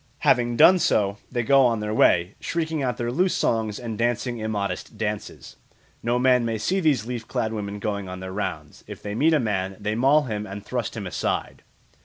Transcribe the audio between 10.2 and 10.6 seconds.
him